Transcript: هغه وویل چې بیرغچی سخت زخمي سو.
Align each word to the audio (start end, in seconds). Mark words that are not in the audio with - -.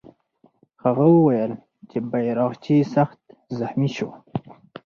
هغه 0.83 1.05
وویل 1.15 1.51
چې 1.89 1.97
بیرغچی 2.11 2.77
سخت 2.95 3.19
زخمي 3.59 3.89
سو. 3.97 4.07